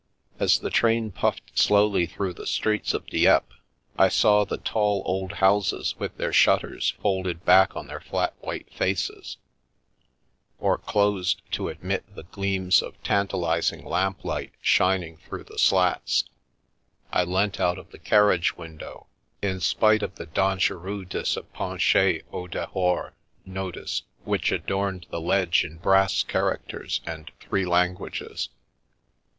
As 0.39 0.57
the 0.57 0.71
train 0.71 1.11
puffed 1.11 1.59
slowly 1.59 2.07
through 2.07 2.33
the 2.33 2.47
streets 2.47 2.95
of 2.95 3.05
Dieppe, 3.05 3.45
and 3.53 3.61
I 4.03 4.07
saw 4.09 4.43
the 4.43 4.57
tall, 4.57 5.03
old 5.05 5.33
houses 5.33 5.93
with 5.99 6.17
their 6.17 6.33
shutters 6.33 6.95
folded 7.03 7.45
back 7.45 7.75
on 7.75 7.85
their 7.85 7.99
flat 7.99 8.33
white 8.39 8.73
faces, 8.73 9.37
or 10.57 10.79
closed 10.79 11.43
to 11.51 11.69
admit 11.69 12.03
of 12.15 12.31
gleams 12.31 12.81
of 12.81 12.99
tantalising 13.03 13.85
lamplight 13.85 14.53
shining 14.59 15.17
through 15.17 15.43
the 15.43 15.59
slats, 15.59 16.23
I 17.13 17.23
leant 17.23 17.59
out 17.59 17.77
of 17.77 17.91
the 17.91 17.99
carriage 17.99 18.57
window 18.57 19.05
(in 19.39 19.59
spite 19.59 20.01
of 20.01 20.15
the 20.15 20.25
Dangereux 20.25 21.03
de 21.05 21.23
se 21.23 21.41
pencher 21.53 22.23
au 22.33 22.47
dehors 22.47 23.11
notice 23.45 24.01
which 24.23 24.51
adorned 24.51 25.05
the 25.11 25.21
ledge 25.21 25.63
in 25.63 25.77
brass 25.77 26.23
characters 26.23 27.01
and 27.05 27.31
three 27.39 27.67
languages). 27.67 28.49